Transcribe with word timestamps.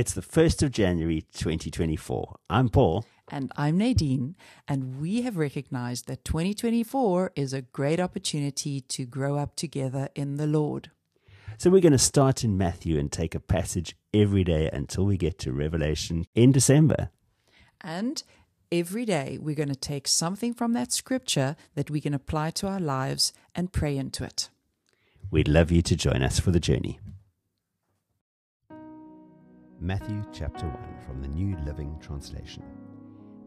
It's 0.00 0.14
the 0.14 0.22
1st 0.22 0.62
of 0.62 0.70
January 0.70 1.26
2024. 1.34 2.38
I'm 2.48 2.70
Paul. 2.70 3.04
And 3.30 3.52
I'm 3.54 3.76
Nadine, 3.76 4.34
and 4.66 4.98
we 4.98 5.20
have 5.20 5.36
recognized 5.36 6.06
that 6.06 6.24
2024 6.24 7.32
is 7.36 7.52
a 7.52 7.60
great 7.60 8.00
opportunity 8.00 8.80
to 8.80 9.04
grow 9.04 9.36
up 9.36 9.56
together 9.56 10.08
in 10.14 10.38
the 10.38 10.46
Lord. 10.46 10.90
So 11.58 11.68
we're 11.68 11.82
going 11.82 11.92
to 11.92 11.98
start 11.98 12.44
in 12.44 12.56
Matthew 12.56 12.98
and 12.98 13.12
take 13.12 13.34
a 13.34 13.40
passage 13.40 13.94
every 14.14 14.42
day 14.42 14.70
until 14.72 15.04
we 15.04 15.18
get 15.18 15.38
to 15.40 15.52
Revelation 15.52 16.24
in 16.34 16.50
December. 16.50 17.10
And 17.82 18.22
every 18.72 19.04
day 19.04 19.36
we're 19.38 19.54
going 19.54 19.68
to 19.68 19.76
take 19.76 20.08
something 20.08 20.54
from 20.54 20.72
that 20.72 20.92
scripture 20.92 21.56
that 21.74 21.90
we 21.90 22.00
can 22.00 22.14
apply 22.14 22.52
to 22.52 22.68
our 22.68 22.80
lives 22.80 23.34
and 23.54 23.70
pray 23.70 23.98
into 23.98 24.24
it. 24.24 24.48
We'd 25.30 25.46
love 25.46 25.70
you 25.70 25.82
to 25.82 25.94
join 25.94 26.22
us 26.22 26.40
for 26.40 26.52
the 26.52 26.58
journey. 26.58 27.00
Matthew 29.82 30.22
chapter 30.30 30.66
1 30.66 30.76
from 31.06 31.22
the 31.22 31.28
New 31.28 31.56
Living 31.64 31.96
Translation 32.02 32.62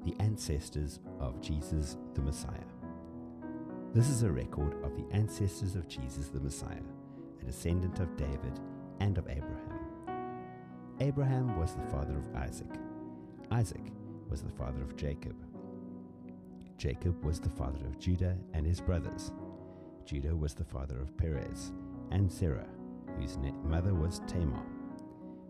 the 0.04 0.16
ancestors 0.20 1.00
of 1.20 1.40
Jesus 1.42 1.98
the 2.16 2.24
Messiah. 2.24 2.72
This 3.94 4.10
is 4.10 4.24
a 4.24 4.32
record 4.32 4.84
of 4.84 4.96
the 4.98 5.06
ancestors 5.16 5.76
of 5.76 5.88
Jesus 5.88 6.30
the 6.30 6.40
Messiah, 6.40 6.82
a 7.40 7.46
descendant 7.46 8.00
of 8.00 8.18
David 8.18 8.60
and 9.00 9.20
of 9.20 9.28
Abraham. 9.30 9.80
Abraham 11.02 11.56
was 11.56 11.76
the 11.76 11.86
father 11.92 12.18
of 12.18 12.36
Isaac. 12.36 12.80
Isaac 13.52 13.92
was 14.28 14.42
the 14.42 14.50
father 14.50 14.82
of 14.82 14.98
Jacob. 14.98 15.36
Jacob 16.80 17.24
was 17.24 17.40
the 17.40 17.50
father 17.50 17.86
of 17.86 18.00
Judah 18.00 18.36
and 18.56 18.66
his 18.66 18.82
brothers. 18.82 19.32
Judah 20.04 20.36
was 20.36 20.56
the 20.56 20.66
father 20.66 21.00
of 21.00 21.16
Perez 21.16 21.72
and 22.10 22.32
Zerah, 22.32 22.70
whose 23.20 23.38
mother 23.64 23.94
was 23.94 24.20
Tamar. 24.28 24.66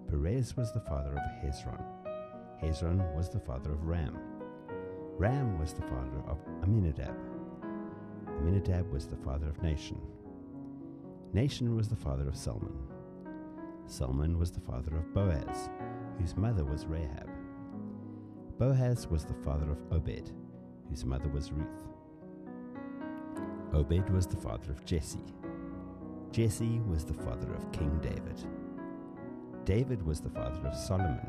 Perez 0.10 0.56
was 0.56 0.72
the 0.72 0.80
father 0.82 1.12
of 1.12 1.44
Hezron. 1.44 1.84
Hezron 2.62 3.16
was 3.16 3.30
the 3.30 3.40
father 3.40 3.72
of 3.72 3.84
Ram. 3.86 4.18
Ram 5.18 5.60
was 5.60 5.74
the 5.74 5.82
father 5.82 6.22
of 6.28 6.40
Amminadab. 6.64 7.16
Amminadab 8.28 8.92
was 8.92 9.08
the 9.08 9.18
father 9.18 9.48
of 9.48 9.62
Nahshon. 9.62 10.00
Nahshon 11.34 11.76
was 11.76 11.88
the 11.88 11.96
father 11.96 12.28
of 12.28 12.36
Salmon. 12.36 12.78
Salmon 13.86 14.38
was 14.40 14.52
the 14.52 14.62
father 14.62 14.96
of 14.98 15.14
Boaz, 15.14 15.70
whose 16.20 16.38
mother 16.38 16.64
was 16.64 16.86
Rahab. 16.86 17.30
Boaz 18.58 19.08
was 19.08 19.26
the 19.26 19.34
father 19.34 19.72
of 19.72 19.80
Obed, 19.92 20.32
whose 20.90 21.06
mother 21.06 21.30
was 21.30 21.52
Ruth. 21.52 21.68
Obed 23.74 24.10
was 24.10 24.28
the 24.28 24.38
father 24.38 24.72
of 24.72 24.86
Jesse. 24.86 25.34
Jesse 26.32 26.80
was 26.88 27.04
the 27.04 27.14
father 27.14 27.54
of 27.54 27.72
King 27.72 28.00
David. 28.02 28.44
David 29.66 30.06
was 30.06 30.20
the 30.20 30.30
father 30.30 30.68
of 30.68 30.76
Solomon, 30.76 31.26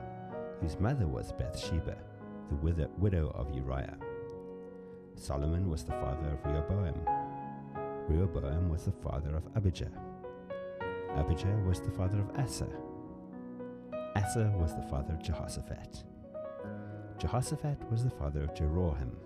whose 0.60 0.78
mother 0.80 1.06
was 1.06 1.32
Bathsheba 1.32 1.96
the 2.50 2.88
widow 2.98 3.30
of 3.34 3.54
Uriah. 3.54 3.96
Solomon 5.14 5.70
was 5.70 5.84
the 5.84 5.92
father 5.92 6.30
of 6.30 6.44
Rehoboam. 6.44 7.00
Rehoboam 8.08 8.68
was 8.68 8.84
the 8.84 8.92
father 8.92 9.36
of 9.36 9.44
Abijah. 9.56 9.90
Abijah 11.16 11.62
was 11.66 11.80
the 11.80 11.90
father 11.90 12.20
of 12.20 12.38
Asa. 12.38 12.68
Asa 14.16 14.52
was 14.56 14.74
the 14.74 14.82
father 14.82 15.14
of 15.14 15.22
Jehoshaphat. 15.22 16.04
Jehoshaphat 17.18 17.78
was 17.90 18.04
the 18.04 18.10
father 18.10 18.42
of 18.42 18.54
Jehoram. 18.54 19.16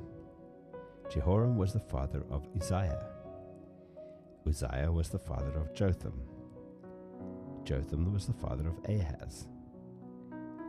Jehoram 1.11 1.57
was 1.57 1.73
the 1.73 1.81
father 1.81 2.25
of 2.31 2.47
Uzziah. 2.57 3.07
Uzziah 4.47 4.93
was 4.93 5.09
the 5.09 5.19
father 5.19 5.59
of 5.59 5.75
Jotham. 5.75 6.21
Jotham 7.69 8.15
was 8.15 8.27
the 8.27 8.33
father 8.33 8.67
of 8.67 8.79
Ahaz. 8.89 9.47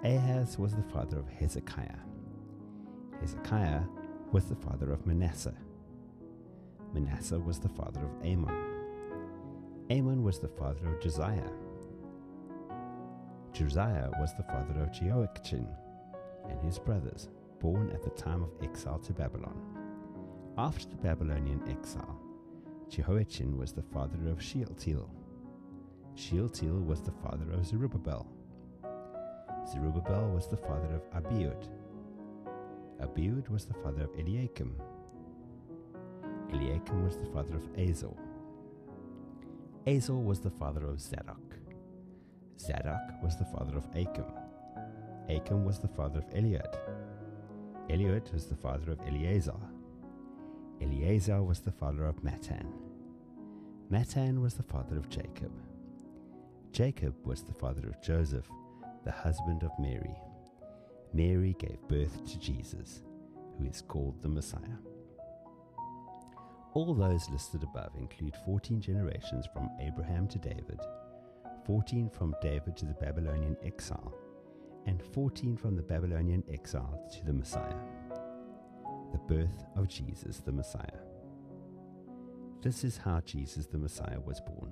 Ahaz 0.04 0.60
was 0.60 0.76
the 0.76 0.84
father 0.84 1.18
of 1.18 1.30
Hezekiah. 1.30 1.96
Hezekiah 3.22 3.84
was 4.34 4.44
the 4.44 4.58
father 4.58 4.92
of 4.92 5.08
Manasseh. 5.08 5.56
Manasseh 6.94 7.40
was 7.40 7.58
the 7.58 7.70
father 7.70 8.02
of 8.02 8.26
Amon. 8.28 8.54
Amon 9.90 10.24
was 10.24 10.40
the 10.40 10.50
father 10.50 10.94
of 10.94 11.00
Josiah. 11.00 11.50
Josiah 13.54 14.10
was 14.20 14.36
the 14.36 14.44
father 14.44 14.82
of 14.82 14.92
Jehoiachin 14.92 15.70
and 16.50 16.60
his 16.60 16.78
brothers, 16.80 17.30
born 17.62 17.92
at 17.92 18.04
the 18.04 18.10
time 18.10 18.44
of 18.44 18.52
exile 18.62 19.00
to 19.00 19.14
Babylon. 19.14 19.58
After 20.58 20.90
the 20.90 20.98
Babylonian 20.98 21.64
exile, 21.70 22.20
Jehoiachin 22.90 23.58
was 23.58 23.72
the 23.72 23.84
father 23.84 24.28
of 24.28 24.44
Shealtiel. 24.44 25.10
Shealtiel 26.20 26.82
was 26.82 27.02
the 27.02 27.14
father 27.24 27.50
of 27.54 27.66
Zerubbabel. 27.66 28.28
Zerubbabel 29.72 30.30
was 30.32 30.48
the 30.48 30.58
father 30.58 30.94
of 30.94 31.10
Abiud. 31.12 31.70
Abiud 33.02 33.48
was 33.48 33.66
the 33.66 33.74
father 33.76 34.04
of 34.04 34.10
Eliakim. 34.20 34.76
Eliakim 36.52 37.06
was 37.06 37.18
the 37.18 37.26
father 37.28 37.56
of 37.56 37.66
Azor. 37.78 38.18
Azor 39.88 40.18
was 40.18 40.42
the 40.42 40.50
father 40.50 40.86
of 40.88 41.00
Zadok. 41.00 41.56
Zadok 42.60 43.24
was 43.24 43.38
the 43.38 43.46
father 43.46 43.78
of 43.78 43.88
Achim. 43.96 44.26
Achim 45.30 45.64
was 45.64 45.80
the 45.80 45.88
father 45.88 46.20
of 46.20 46.30
Eliud. 46.32 46.78
Eliud 47.90 48.34
was 48.34 48.46
the 48.46 48.58
father 48.58 48.92
of 48.92 49.00
Eleazar. 49.08 49.62
Eleazar 50.82 51.42
was 51.42 51.62
the 51.62 51.72
father 51.72 52.06
of 52.06 52.22
Matthan. 52.24 52.68
Matthan 53.90 54.42
was 54.42 54.56
the 54.56 54.64
father 54.64 54.98
of 54.98 55.10
Jacob. 55.10 55.52
Jacob 56.72 57.16
was 57.26 57.44
the 57.44 57.54
father 57.54 57.88
of 57.88 58.02
Joseph, 58.02 58.48
the 59.04 59.12
husband 59.12 59.64
of 59.64 59.72
Mary. 59.80 60.16
Mary 61.14 61.56
gave 61.58 61.80
birth 61.88 62.24
to 62.26 62.40
Jesus, 62.40 63.02
who 63.58 63.66
is 63.66 63.82
called 63.82 64.22
the 64.22 64.30
Messiah. 64.30 64.78
All 66.74 66.94
those 66.94 67.28
listed 67.30 67.64
above 67.64 67.92
include 67.98 68.36
14 68.46 68.80
generations 68.80 69.48
from 69.52 69.70
Abraham 69.82 70.28
to 70.28 70.38
David, 70.38 70.80
14 71.66 72.10
from 72.10 72.36
David 72.42 72.78
to 72.78 72.86
the 72.86 72.94
Babylonian 72.94 73.58
exile, 73.64 74.14
and 74.86 75.02
14 75.14 75.58
from 75.58 75.76
the 75.76 75.82
Babylonian 75.82 76.44
exile 76.54 77.10
to 77.12 77.26
the 77.26 77.34
Messiah, 77.34 77.76
the 79.12 79.18
birth 79.28 79.66
of 79.76 79.88
Jesus 79.88 80.38
the 80.38 80.52
Messiah. 80.52 81.02
This 82.62 82.84
is 82.84 82.98
how 82.98 83.22
Jesus 83.22 83.66
the 83.66 83.80
Messiah 83.80 84.20
was 84.20 84.40
born. 84.40 84.72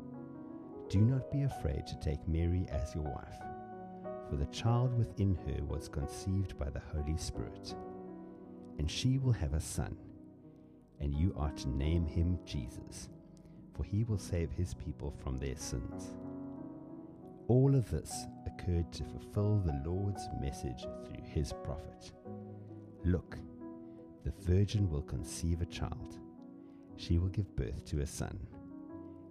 Do 0.91 1.01
not 1.01 1.31
be 1.31 1.43
afraid 1.43 1.87
to 1.87 1.99
take 1.99 2.27
Mary 2.27 2.67
as 2.69 2.93
your 2.93 3.05
wife 3.05 3.41
for 4.31 4.37
the 4.37 4.45
child 4.45 4.97
within 4.97 5.37
her 5.45 5.61
was 5.65 5.89
conceived 5.89 6.57
by 6.57 6.69
the 6.69 6.81
Holy 6.93 7.17
Spirit. 7.17 7.75
And 8.79 8.89
she 8.89 9.17
will 9.17 9.33
have 9.33 9.53
a 9.53 9.59
son, 9.59 9.97
and 11.01 11.13
you 11.13 11.33
are 11.35 11.51
to 11.51 11.69
name 11.69 12.05
him 12.05 12.39
Jesus, 12.45 13.09
for 13.75 13.83
he 13.83 14.05
will 14.05 14.17
save 14.17 14.49
his 14.49 14.73
people 14.73 15.13
from 15.21 15.35
their 15.35 15.57
sins. 15.57 16.15
All 17.49 17.75
of 17.75 17.91
this 17.91 18.25
occurred 18.47 18.93
to 18.93 19.03
fulfill 19.03 19.59
the 19.59 19.81
Lord's 19.85 20.29
message 20.39 20.87
through 21.03 21.25
his 21.25 21.51
prophet. 21.65 22.13
Look, 23.03 23.37
the 24.23 24.31
virgin 24.39 24.89
will 24.89 25.01
conceive 25.01 25.61
a 25.61 25.65
child. 25.65 26.19
She 26.95 27.17
will 27.17 27.27
give 27.27 27.53
birth 27.57 27.83
to 27.87 27.99
a 27.99 28.07
son, 28.07 28.39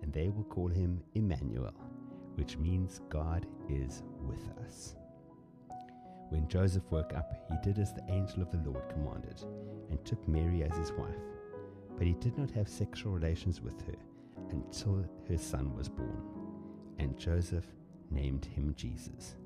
and 0.03 0.13
they 0.13 0.29
will 0.29 0.45
call 0.45 0.69
him 0.69 1.03
Emmanuel, 1.15 1.75
which 2.35 2.57
means 2.57 3.01
God 3.09 3.47
is 3.69 4.03
with 4.21 4.49
us. 4.65 4.95
When 6.31 6.47
Joseph 6.49 6.85
woke 6.91 7.13
up, 7.15 7.35
he 7.51 7.57
did 7.63 7.81
as 7.81 7.93
the 7.93 8.05
angel 8.09 8.41
of 8.41 8.51
the 8.51 8.71
Lord 8.71 8.89
commanded, 8.89 9.43
and 9.91 10.05
took 10.05 10.27
Mary 10.29 10.63
as 10.63 10.77
his 10.77 10.93
wife. 10.93 11.17
But 11.99 12.07
he 12.07 12.15
did 12.15 12.39
not 12.39 12.51
have 12.53 12.69
sexual 12.69 13.13
relations 13.13 13.61
with 13.61 13.81
her 13.87 13.97
until 14.51 15.05
her 15.29 15.39
son 15.39 15.75
was 15.75 15.89
born, 15.89 16.23
and 16.99 17.19
Joseph 17.19 17.67
named 18.11 18.45
him 18.45 18.75
Jesus. 18.77 19.37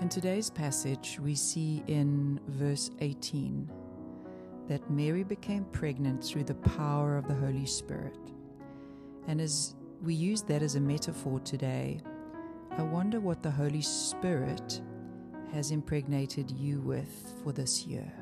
In 0.00 0.08
today's 0.08 0.50
passage, 0.50 1.18
we 1.22 1.34
see 1.34 1.82
in 1.86 2.40
verse 2.48 2.90
18 3.00 3.70
that 4.68 4.90
Mary 4.90 5.22
became 5.22 5.64
pregnant 5.66 6.24
through 6.24 6.44
the 6.44 6.54
power 6.54 7.16
of 7.16 7.28
the 7.28 7.34
Holy 7.34 7.66
Spirit. 7.66 8.18
And 9.26 9.40
as 9.40 9.74
we 10.04 10.14
use 10.14 10.42
that 10.42 10.62
as 10.62 10.74
a 10.74 10.80
metaphor 10.80 11.40
today. 11.40 11.98
I 12.76 12.82
wonder 12.82 13.20
what 13.20 13.42
the 13.42 13.50
Holy 13.50 13.80
Spirit 13.80 14.82
has 15.52 15.70
impregnated 15.70 16.50
you 16.50 16.80
with 16.80 17.32
for 17.42 17.52
this 17.52 17.86
year. 17.86 18.12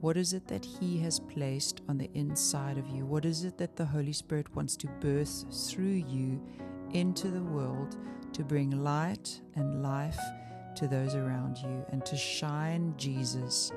What 0.00 0.18
is 0.18 0.34
it 0.34 0.46
that 0.48 0.64
He 0.64 0.98
has 0.98 1.18
placed 1.18 1.80
on 1.88 1.96
the 1.96 2.10
inside 2.12 2.76
of 2.76 2.88
you? 2.88 3.06
What 3.06 3.24
is 3.24 3.44
it 3.44 3.56
that 3.56 3.76
the 3.76 3.86
Holy 3.86 4.12
Spirit 4.12 4.54
wants 4.54 4.76
to 4.78 4.86
birth 5.00 5.46
through 5.70 6.04
you 6.06 6.42
into 6.90 7.28
the 7.28 7.42
world 7.42 7.96
to 8.34 8.44
bring 8.44 8.82
light 8.82 9.40
and 9.54 9.82
life 9.82 10.18
to 10.74 10.88
those 10.88 11.14
around 11.14 11.56
you 11.56 11.86
and 11.90 12.04
to 12.04 12.16
shine 12.16 12.92
Jesus 12.98 13.72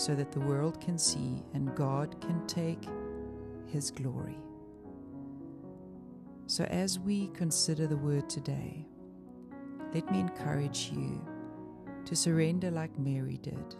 so 0.00 0.14
that 0.14 0.32
the 0.32 0.40
world 0.40 0.80
can 0.80 0.96
see 0.96 1.42
and 1.52 1.74
God 1.74 2.18
can 2.22 2.46
take 2.46 2.88
His 3.66 3.90
glory? 3.90 4.38
So, 6.46 6.64
as 6.64 6.98
we 6.98 7.28
consider 7.28 7.86
the 7.86 7.98
word 7.98 8.28
today, 8.30 8.86
let 9.92 10.10
me 10.10 10.20
encourage 10.20 10.90
you 10.90 11.22
to 12.06 12.16
surrender 12.16 12.70
like 12.70 12.98
Mary 12.98 13.38
did 13.42 13.76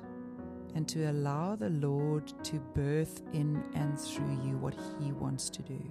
and 0.75 0.87
to 0.89 1.11
allow 1.11 1.57
the 1.57 1.71
Lord 1.71 2.33
to 2.45 2.61
birth 2.75 3.23
in 3.33 3.65
and 3.75 3.99
through 3.99 4.39
you 4.45 4.59
what 4.59 4.75
He 5.01 5.13
wants 5.13 5.49
to 5.49 5.63
do. 5.63 5.83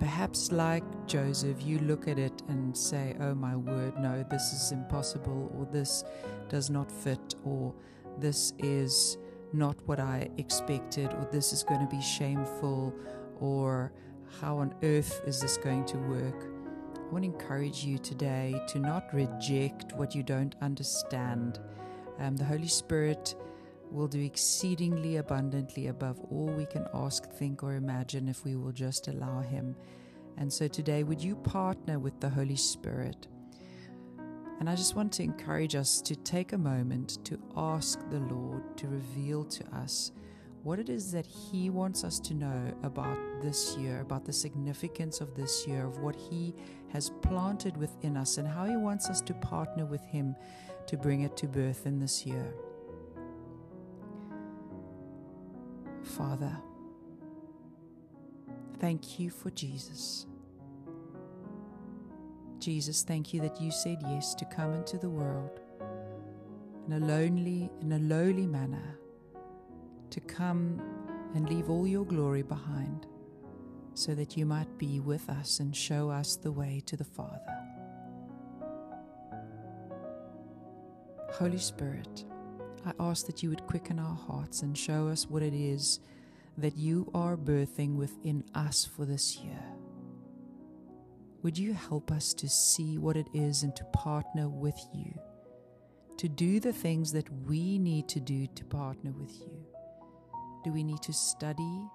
Perhaps, 0.00 0.50
like 0.50 0.82
Joseph, 1.06 1.62
you 1.62 1.78
look 1.80 2.08
at 2.08 2.18
it 2.18 2.42
and 2.48 2.74
say, 2.76 3.14
Oh 3.20 3.34
my 3.34 3.54
word, 3.54 3.98
no, 3.98 4.24
this 4.30 4.52
is 4.54 4.72
impossible, 4.72 5.52
or 5.56 5.66
this 5.70 6.04
does 6.48 6.70
not 6.70 6.90
fit, 6.90 7.34
or 7.44 7.74
this 8.18 8.52
is 8.58 9.18
not 9.52 9.76
what 9.86 10.00
I 10.00 10.28
expected, 10.38 11.12
or 11.12 11.28
this 11.30 11.52
is 11.52 11.62
going 11.62 11.80
to 11.80 11.86
be 11.86 12.00
shameful, 12.00 12.94
or 13.40 13.92
how 14.40 14.58
on 14.58 14.74
earth 14.82 15.20
is 15.26 15.40
this 15.40 15.56
going 15.56 15.84
to 15.86 15.98
work? 15.98 16.46
I 16.96 17.12
want 17.12 17.24
to 17.24 17.30
encourage 17.30 17.84
you 17.84 17.98
today 17.98 18.58
to 18.68 18.78
not 18.78 19.12
reject 19.12 19.92
what 19.92 20.14
you 20.14 20.22
don't 20.22 20.54
understand 20.62 21.58
um, 22.18 22.36
the 22.36 22.44
Holy 22.44 22.68
Spirit 22.68 23.34
will 23.90 24.08
do 24.08 24.20
exceedingly 24.20 25.16
abundantly 25.16 25.88
above 25.88 26.18
all 26.30 26.46
we 26.46 26.66
can 26.66 26.86
ask, 26.94 27.30
think, 27.32 27.62
or 27.62 27.74
imagine 27.74 28.28
if 28.28 28.44
we 28.44 28.56
will 28.56 28.72
just 28.72 29.08
allow 29.08 29.40
Him. 29.40 29.76
And 30.38 30.50
so 30.50 30.66
today, 30.66 31.02
would 31.02 31.22
you 31.22 31.36
partner 31.36 31.98
with 31.98 32.18
the 32.20 32.30
Holy 32.30 32.56
Spirit? 32.56 33.26
And 34.62 34.70
I 34.70 34.76
just 34.76 34.94
want 34.94 35.10
to 35.14 35.24
encourage 35.24 35.74
us 35.74 36.00
to 36.02 36.14
take 36.14 36.52
a 36.52 36.56
moment 36.56 37.18
to 37.24 37.36
ask 37.56 37.98
the 38.10 38.20
Lord 38.20 38.76
to 38.76 38.86
reveal 38.86 39.44
to 39.46 39.64
us 39.74 40.12
what 40.62 40.78
it 40.78 40.88
is 40.88 41.10
that 41.10 41.26
He 41.26 41.68
wants 41.68 42.04
us 42.04 42.20
to 42.20 42.34
know 42.34 42.72
about 42.84 43.18
this 43.42 43.76
year, 43.76 44.02
about 44.02 44.24
the 44.24 44.32
significance 44.32 45.20
of 45.20 45.34
this 45.34 45.66
year, 45.66 45.84
of 45.84 45.98
what 45.98 46.14
He 46.14 46.54
has 46.92 47.10
planted 47.22 47.76
within 47.76 48.16
us, 48.16 48.38
and 48.38 48.46
how 48.46 48.64
He 48.64 48.76
wants 48.76 49.10
us 49.10 49.20
to 49.22 49.34
partner 49.34 49.84
with 49.84 50.04
Him 50.04 50.36
to 50.86 50.96
bring 50.96 51.22
it 51.22 51.36
to 51.38 51.48
birth 51.48 51.84
in 51.84 51.98
this 51.98 52.24
year. 52.24 52.54
Father, 56.04 56.56
thank 58.78 59.18
you 59.18 59.28
for 59.28 59.50
Jesus. 59.50 60.28
Jesus, 62.62 63.02
thank 63.02 63.34
you 63.34 63.40
that 63.40 63.60
you 63.60 63.72
said 63.72 63.98
yes 64.02 64.36
to 64.36 64.44
come 64.44 64.72
into 64.72 64.96
the 64.96 65.08
world 65.08 65.58
in 66.86 66.92
a 66.92 67.00
lonely, 67.00 67.68
in 67.80 67.90
a 67.90 67.98
lowly 67.98 68.46
manner, 68.46 68.98
to 70.10 70.20
come 70.20 70.80
and 71.34 71.50
leave 71.50 71.68
all 71.68 71.88
your 71.88 72.04
glory 72.04 72.42
behind, 72.42 73.08
so 73.94 74.14
that 74.14 74.36
you 74.36 74.46
might 74.46 74.78
be 74.78 75.00
with 75.00 75.28
us 75.28 75.58
and 75.58 75.74
show 75.74 76.08
us 76.08 76.36
the 76.36 76.52
way 76.52 76.80
to 76.86 76.96
the 76.96 77.02
Father. 77.02 77.40
Holy 81.32 81.58
Spirit, 81.58 82.24
I 82.86 82.92
ask 83.00 83.26
that 83.26 83.42
you 83.42 83.48
would 83.50 83.66
quicken 83.66 83.98
our 83.98 84.14
hearts 84.14 84.62
and 84.62 84.78
show 84.78 85.08
us 85.08 85.28
what 85.28 85.42
it 85.42 85.54
is 85.54 85.98
that 86.56 86.76
you 86.76 87.10
are 87.12 87.36
birthing 87.36 87.96
within 87.96 88.44
us 88.54 88.84
for 88.84 89.04
this 89.04 89.38
year. 89.38 89.64
Would 91.42 91.58
you 91.58 91.72
help 91.74 92.12
us 92.12 92.32
to 92.34 92.48
see 92.48 92.98
what 92.98 93.16
it 93.16 93.26
is 93.34 93.62
and 93.62 93.74
to 93.76 93.84
partner 93.86 94.48
with 94.48 94.78
you, 94.94 95.12
to 96.16 96.28
do 96.28 96.60
the 96.60 96.72
things 96.72 97.12
that 97.12 97.28
we 97.46 97.78
need 97.78 98.08
to 98.10 98.20
do 98.20 98.46
to 98.46 98.64
partner 98.64 99.12
with 99.12 99.34
you? 99.40 99.66
Do 100.64 100.72
we 100.72 100.84
need 100.84 101.02
to 101.02 101.12
study? 101.12 101.88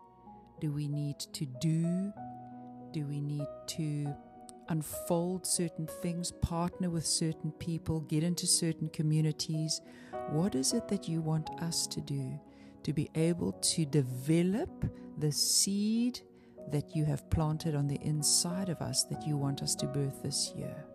Do 0.60 0.72
we 0.72 0.88
need 0.88 1.20
to 1.20 1.46
do? 1.62 2.12
Do 2.92 3.06
we 3.06 3.22
need 3.22 3.48
to 3.68 4.14
unfold 4.70 5.46
certain 5.46 5.88
things, 6.02 6.32
partner 6.32 6.90
with 6.90 7.06
certain 7.06 7.52
people, 7.54 8.02
get 8.02 8.24
into 8.24 8.46
certain 8.46 8.90
communities. 8.90 9.82
What 10.30 10.56
is 10.56 10.74
it 10.74 10.88
that 10.90 11.08
you 11.08 11.22
want 11.22 11.50
us 11.62 11.88
to 11.88 12.02
do 12.02 12.40
to 12.84 12.94
be 12.94 13.10
able 13.16 13.52
to 13.52 13.86
develop 13.86 14.70
the 15.18 15.32
seed 15.32 16.22
that 16.72 16.96
you 16.96 17.06
have 17.06 17.30
planted 17.30 17.76
on 17.76 17.88
the 17.88 18.00
inside 18.02 18.70
of 18.70 18.82
us 18.82 19.04
that 19.06 19.26
you 19.26 19.38
want 19.38 19.62
us 19.62 19.76
to 19.76 19.88
birth 19.88 20.22
this 20.24 20.54
year? 20.56 20.86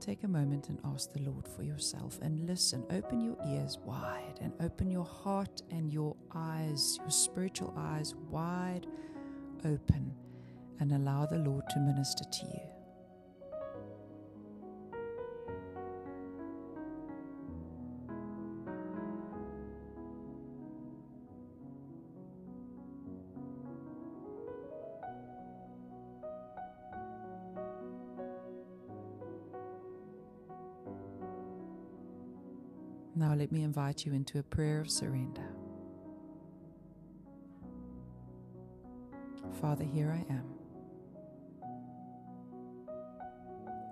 Take 0.00 0.24
a 0.24 0.28
moment 0.28 0.70
and 0.70 0.78
ask 0.84 1.12
the 1.12 1.20
Lord 1.20 1.46
for 1.46 1.62
yourself 1.62 2.18
and 2.22 2.46
listen. 2.46 2.84
Open 2.90 3.20
your 3.20 3.36
ears 3.46 3.78
wide 3.84 4.38
and 4.40 4.52
open 4.60 4.90
your 4.90 5.04
heart 5.04 5.62
and 5.70 5.92
your 5.92 6.16
eyes, 6.34 6.98
your 7.00 7.10
spiritual 7.10 7.74
eyes 7.76 8.14
wide 8.30 8.86
open 9.64 10.12
and 10.78 10.92
allow 10.92 11.26
the 11.26 11.38
Lord 11.38 11.64
to 11.70 11.78
minister 11.80 12.24
to 12.24 12.46
you. 12.46 12.79
Now, 33.16 33.34
let 33.34 33.50
me 33.52 33.62
invite 33.62 34.06
you 34.06 34.12
into 34.12 34.38
a 34.38 34.42
prayer 34.42 34.80
of 34.80 34.90
surrender. 34.90 35.48
Father, 39.60 39.84
here 39.84 40.10
I 40.10 40.32
am. 40.32 40.44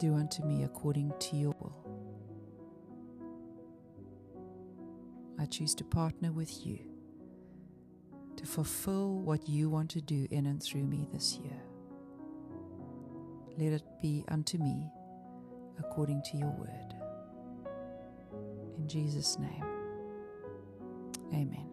Do 0.00 0.14
unto 0.14 0.44
me 0.44 0.62
according 0.62 1.12
to 1.18 1.36
your 1.36 1.54
will. 1.60 1.74
I 5.38 5.46
choose 5.46 5.74
to 5.76 5.84
partner 5.84 6.32
with 6.32 6.66
you 6.66 6.78
to 8.36 8.46
fulfill 8.46 9.18
what 9.18 9.48
you 9.48 9.68
want 9.68 9.90
to 9.90 10.00
do 10.00 10.28
in 10.30 10.46
and 10.46 10.62
through 10.62 10.84
me 10.84 11.08
this 11.12 11.36
year. 11.42 11.60
Let 13.56 13.72
it 13.72 13.82
be 14.00 14.24
unto 14.28 14.58
me 14.58 14.90
according 15.78 16.22
to 16.30 16.36
your 16.36 16.50
word. 16.50 16.97
In 18.78 18.88
Jesus' 18.88 19.38
name, 19.38 19.64
amen. 21.32 21.68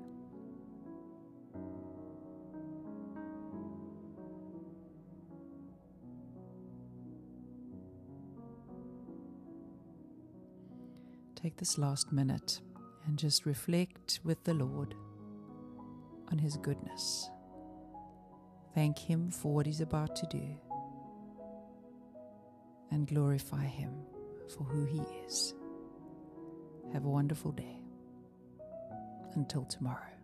take 11.45 11.57
this 11.57 11.77
last 11.77 12.11
minute 12.11 12.59
and 13.05 13.19
just 13.19 13.45
reflect 13.45 14.19
with 14.23 14.43
the 14.45 14.53
Lord 14.55 14.95
on 16.31 16.39
His 16.39 16.57
goodness. 16.57 17.29
Thank 18.73 18.97
Him 18.97 19.29
for 19.29 19.53
what 19.53 19.67
He's 19.67 19.79
about 19.79 20.15
to 20.15 20.25
do 20.25 20.57
and 22.89 23.07
glorify 23.07 23.65
Him 23.65 23.93
for 24.57 24.63
who 24.63 24.85
He 24.85 25.01
is. 25.27 25.53
Have 26.93 27.05
a 27.05 27.09
wonderful 27.09 27.51
day. 27.51 27.81
Until 29.35 29.65
tomorrow. 29.65 30.14